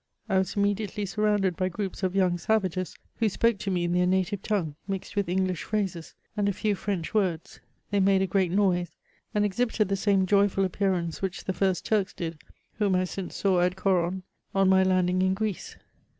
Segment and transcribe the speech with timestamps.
[0.27, 3.93] I was imme diately Burromided by groups of young savages, who spoke to me in
[3.93, 7.59] their native tongue, mixed with English phrases, and a few French words;
[7.91, 8.95] they made a great noise,
[9.35, 12.39] and exhibited the same joyfiil appearance which the first Turks did
[12.79, 14.23] whom I since saw at Coron,
[14.55, 15.77] on my landing in Greece.